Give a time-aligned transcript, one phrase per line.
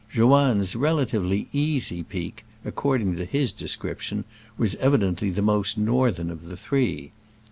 [0.09, 4.25] Joanne's "relatively easy" peak, according to his description,
[4.57, 7.11] was evi dently the most northern of the three.